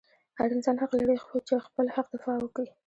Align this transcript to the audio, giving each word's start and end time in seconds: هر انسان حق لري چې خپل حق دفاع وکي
هر 0.37 0.49
انسان 0.55 0.75
حق 0.81 0.93
لري 0.99 1.15
چې 1.47 1.53
خپل 1.65 1.85
حق 1.95 2.07
دفاع 2.15 2.37
وکي 2.41 2.65